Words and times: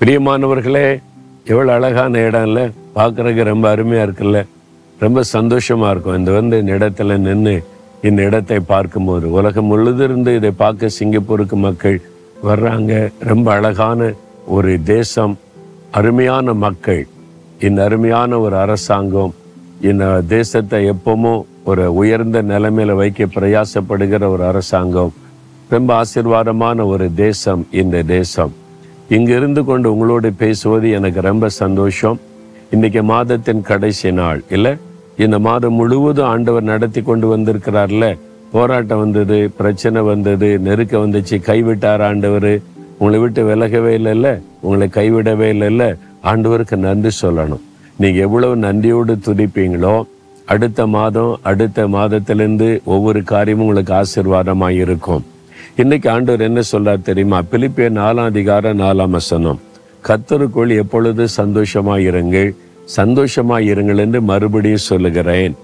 பிரியமானவர்களே 0.00 1.00
எவ்வளோ 1.44 1.72
அழகான 1.72 2.18
இடம் 2.18 2.46
இல்லை 2.46 2.70
பார்க்குறதுக்கு 2.94 3.42
ரொம்ப 3.44 3.68
அருமையாக 3.70 4.10
இருக்குல்ல. 4.10 4.46
ரொம்ப 4.98 5.22
சந்தோஷமாக 5.22 5.90
இருக்கும். 5.90 6.16
இந்த 6.18 6.30
வந்து 6.30 6.58
இந்த 6.58 6.72
இடத்துல 6.72 7.18
நின்று 7.18 7.64
இந்த 8.02 8.22
இடத்தை 8.22 8.60
பார்க்கும்போது. 8.60 9.30
உலகம் 9.30 9.70
முழுதிருந்து 9.72 10.34
இதை 10.34 10.50
பார்க்க 10.50 10.88
சிங்கப்பூருக்கு 10.88 11.56
மக்கள் 11.56 12.00
வர்றாங்க. 12.44 13.12
ரொம்ப 13.18 13.52
அழகான 13.52 14.12
ஒரு 14.46 14.82
தேசம். 14.82 15.38
அருமையான 15.90 16.54
மக்கள். 16.54 17.06
இந்த 17.60 17.84
அருமையான 17.84 18.38
ஒரு 18.38 18.56
அரசாங்கம். 18.56 19.34
இந்த 19.80 20.22
தேசத்தை 20.28 20.90
எப்பவுமோ 20.90 21.42
ஒரு 21.64 21.94
உயர்ந்த 21.94 22.42
நிலைமையில 22.42 22.94
வைக்க 22.94 23.24
பிரயாசப்படுகிற 23.24 24.28
ஒரு 24.28 24.44
அரசாங்கம். 24.44 25.12
ரொம்ப 25.68 26.02
ஆசீர்வாதமான 26.02 26.86
ஒரு 26.86 27.14
தேசம் 27.14 27.66
இந்த 27.70 28.02
தேசம். 28.02 28.54
இங்கே 29.14 29.32
இருந்து 29.32 29.64
கொண்டு 29.64 29.92
உங்களோடு 29.92 30.32
பேசுவது 30.32 30.90
எனக்கு 30.90 31.20
ரொம்ப 31.20 31.48
சந்தோஷம். 31.48 32.18
இன்னைக்கு 32.70 33.02
மாதத்தின் 33.02 33.62
கடைசி 33.62 34.12
நாள் 34.12 34.44
இல்லை? 34.50 34.72
இந்த 35.16 35.38
மாதம் 35.38 35.72
முழுவதும் 35.72 36.24
ஆண்டவர் 36.24 36.62
நடத்தி 36.62 37.02
கொண்டு 37.02 37.26
வந்திருக்கிறார்ல. 37.36 38.18
போராட்டம் 38.52 38.98
வந்தது 38.98 39.50
பிரச்சனை 39.56 40.02
வந்தது 40.02 40.58
நெருக்க 40.58 40.98
வந்துச்சு 40.98 41.38
கைவிட்டார் 41.48 42.02
ஆண்டவர். 42.02 42.52
உங்களை 42.98 43.20
விட்டு 43.20 43.42
விலகவே 43.48 43.92
இல்லைல்ல? 44.00 44.40
உங்களை 44.60 44.88
கைவிடவே 44.94 45.48
இல்லைல்ல? 45.56 45.96
ஆண்டவருக்கு 46.24 46.76
நன்றி 46.76 47.12
சொல்லணும். 47.22 47.64
நீங்கள் 47.96 48.22
எவ்வளவு 48.22 48.56
நன்றியோடு 48.56 49.16
துடிப்பீங்களோ 49.26 50.02
அடுத்த 50.44 50.86
மாதம் 50.86 51.38
அடுத்த 51.42 51.88
மாதத்திலிருந்து 51.88 52.82
ஒவ்வொரு 52.84 53.22
காரியமும் 53.24 53.66
உங்களுக்கு 53.66 53.94
ஆசீர்வாதமாக 53.94 54.70
இருக்கும் 54.70 55.24
இன்னைக்கு 55.76 56.10
ஆண்டவர் 56.10 56.40
என்ன 56.40 56.60
சொல்றார் 56.70 57.02
தெரியுமா? 57.02 57.42
பிலிப்பிய 57.50 57.88
நாலாம் 57.98 58.30
அதிகாரம் 58.30 58.80
நாலாம் 58.80 59.10
வசனம். 59.10 59.60
கத்தருக்குள் 60.06 60.76
எப்பொழுது 60.76 61.26
சந்தோஷமாயிருங்கள் 61.36 62.54
சந்தோஷமாயிருங்கள் 62.96 63.98
என்று 63.98 64.22
மறுபடியும் 64.22 64.86
சொல்லுகிறேன். 64.90 65.54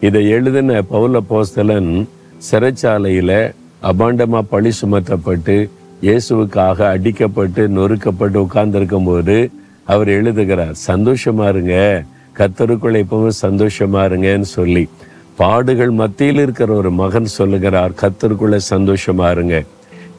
இதை 0.00 0.28
எழுதின 0.28 0.82
பவுல 0.90 1.20
போஸ்தலன் 1.30 2.06
சிறைச்சாலையில 2.50 3.54
அபாண்டமா 3.82 4.38
பழி 4.38 4.72
சுமத்தப்பட்டு 4.80 5.56
இயேசுவுக்காக 6.02 6.78
அடிக்கப்பட்டு 6.94 7.64
நொறுக்கப்பட்டு 7.78 8.36
உட்கார்ந்திருக்கும் 8.36 9.04
போது 9.04 9.50
அவர் 9.84 10.08
எழுதுகிறார் 10.08 10.74
சந்தோஷமா 10.86 11.48
இருங்க 11.48 12.04
கத்தருக்குள்ள 12.38 13.04
எப்பவும் 13.04 13.40
சந்தோஷமா 13.42 14.00
இருங்கன்னு 14.10 14.40
சொல்லி. 14.40 14.88
பாடுகள் 15.40 15.92
மத்தியில் 16.00 16.40
இருக்கிற 16.42 16.70
ஒரு 16.80 16.90
மகன் 17.00 17.28
சொல்லுகிறார் 17.38 17.92
கத்தருக்குள்ள 18.02 18.56
சந்தோஷமா 18.72 19.26
இருங்க. 19.34 19.56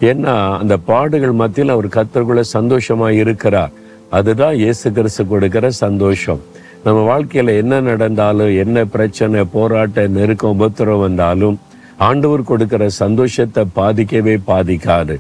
ஏன்னா 0.09 0.33
அந்த 0.61 0.75
பாடுகள் 0.89 1.33
மத்தியில் 1.41 1.73
அவர் 1.75 1.87
கத்தருக்குள்ள 1.95 2.43
சந்தோஷமா 2.57 3.07
இருக்கிறார். 3.21 3.71
அதுதான் 4.17 4.55
இயேசு 4.63 4.87
கிறிஸ்து 4.97 5.23
கொடுக்கிற 5.31 5.69
சந்தோஷம். 5.85 6.41
நம்ம 6.83 6.99
வாழ்க்கையில 7.11 7.55
என்ன 7.61 7.79
நடந்தாலும் 7.87 8.51
என்ன 8.63 8.85
பிரச்சனை 8.95 9.41
போராட்ட 9.55 10.05
நெருக்கம் 10.17 10.53
உபத்திரம் 10.57 11.03
வந்தாலும் 11.05 11.57
ஆண்டவர் 12.07 12.49
கொடுக்கிற 12.51 12.83
சந்தோஷத்தை 13.01 13.63
பாதிக்கவே 13.79 14.35
பாதிக்காது. 14.51 15.15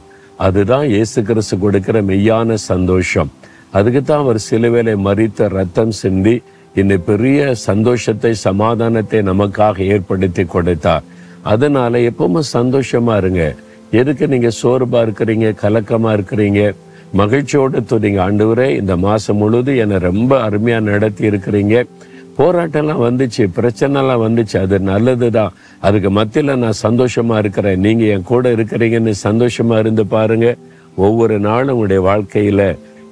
அதுதான் 0.45 0.85
இயேசு 0.95 1.19
கிறிஸ்து 1.29 1.55
கொடுக்கிற 1.65 1.97
மெய்யான 2.09 2.59
சந்தோஷம். 2.71 3.29
அதுக்கு 3.77 4.01
தான் 4.03 4.23
அவர் 4.23 4.39
சிலுவேலை 4.49 4.93
மறித்த 5.07 5.49
ரத்தம் 5.57 5.95
சிந்தி 6.01 6.35
இந்த 6.81 6.95
பெரிய 7.09 7.39
சந்தோஷத்தை 7.67 8.31
சமாதானத்தை 8.47 9.19
நமக்காக 9.29 9.85
ஏற்படுத்தி 9.93 10.43
கொடுத்தார் 10.45 11.05
அதனால 11.51 11.99
எப்பவுமே 12.09 12.41
சந்தோஷமா 12.57 13.13
இருங்க. 13.21 13.43
எதுக்கு 13.99 14.25
நீங்க 14.33 14.49
சோர்வா 14.61 14.99
இருக்கிறீங்க 15.05 15.47
கலக்கமா 15.63 16.09
இருக்கிறீங்க? 16.17 16.61
மகிழ்ச்சியோடு 17.19 17.79
துதிங்க. 17.91 18.19
ஆண்டவரே 18.27 18.67
இந்த 18.81 18.93
மாசம் 19.07 19.39
முழுதும் 19.41 19.79
என்னை 19.83 19.97
ரொம்ப 20.09 20.31
அருமையா 20.47 20.79
நடத்தி 20.89 21.23
இருக்கிறீங்க. 21.29 21.75
போராட்டம்லாம் 22.39 23.05
வந்துச்சு 23.07 23.43
பிரச்சனைலாம் 23.57 24.23
வந்துச்சு. 24.25 24.57
அது 24.65 24.77
நல்லது 24.91 25.29
தான் 25.37 25.53
அதுக்கு 25.87 26.09
மத்தியில் 26.19 26.61
நான் 26.63 26.81
சந்தோஷமா 26.87 27.37
இருக்கிறேன். 27.43 27.79
நீங்கள் 27.85 28.11
என் 28.15 28.27
கூட 28.31 28.51
இருக்கிறீங்கன்னு 28.57 29.13
சந்தோஷமா 29.23 29.77
இருந்து 29.83 30.05
பாருங்க. 30.15 30.49
ஒவ்வொரு 31.05 31.37
நாளும் 31.47 31.73
உங்களுடைய 31.75 32.01
வாழ்க்கையில 32.09 32.61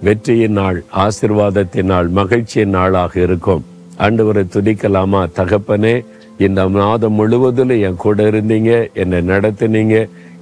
வெற்றியின் 0.06 0.58
நாள் 0.60 0.78
ஆசிர்வாதத்தின் 1.04 1.90
நாள் 1.92 2.08
மகிழ்ச்சியின் 2.18 2.74
நாளாக 2.76 3.14
இருக்கும். 3.20 3.64
ஆண்டவரை 4.06 4.44
துதிக்கலாமா? 4.56 5.22
தகப்பனே 5.38 5.94
இந்த 6.38 6.62
மாதம் 6.76 7.18
முழுவதிலும் 7.20 7.82
என் 7.88 8.02
கூட 8.04 8.24
இருந்தீங்க 8.32 8.72
என்னை 9.02 9.20
நடத்துனீங்க 9.32 9.96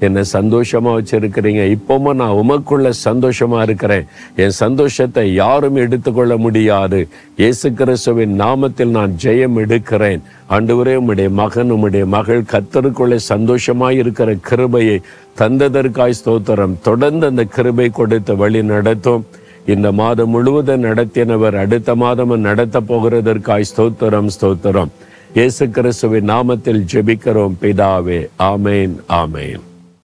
என்னை 0.06 0.24
சந்தோஷமா 0.34 0.92
வச்சிருக்கிறீங்க. 0.96 1.62
இப்பவும் 1.76 2.18
நான் 2.22 2.40
உமக்குள்ள 2.42 2.90
சந்தோஷமா 3.04 3.60
இருக்கிறேன். 3.62 4.08
என் 4.36 4.56
சந்தோஷத்தை 4.64 5.26
யாரும் 5.34 5.78
எடுத்துக்கொள்ள 5.84 6.38
முடியாது. 6.38 7.00
இயேசு 7.42 7.72
கிறிஸ்துவின் 7.74 8.34
நாமத்தில் 8.42 8.96
நான் 8.98 9.14
ஜெயம் 9.24 9.60
எடுக்கிறேன். 9.64 10.24
ஆண்டவரே 10.50 10.96
உம்முடைய 11.02 11.30
மகன் 11.42 11.72
உம்முடைய 11.76 12.08
மகள் 12.16 12.50
கத்தருக்குள்ளே 12.54 13.20
சந்தோஷமாய் 13.32 14.02
இருக்கிற 14.04 14.36
கிருபையை 14.50 14.98
தந்ததற்காய் 15.42 16.20
ஸ்தோத்திரம். 16.24 16.76
தொடர்ந்து 16.90 17.28
அந்த 17.34 17.46
கிருபை 17.56 17.90
கொடுத்து 18.02 18.36
வழி 18.44 18.64
நடத்தும். 18.74 19.26
இந்த 19.66 19.92
மாதம் 19.92 20.30
முழுவதும் 20.30 20.84
நடத்தினவர் 20.84 21.56
அடுத்த 21.56 21.96
மாதம் 21.96 22.40
நடத்த 22.40 22.82
போகிறதற்காய் 22.82 23.70
ஸ்தோத்திரம் 23.78 24.28
ஸ்தோத்திரம். 24.42 24.90
இயேசு 25.34 25.70
கிறிஸ்துவின் 25.70 26.30
நாமத்தில் 26.30 26.86
ஜெபிக்கிறோம். 26.94 27.54
பிதாவே 27.62 28.28
ஆமேன் 28.40 28.96
ஆமேன். 29.10 29.62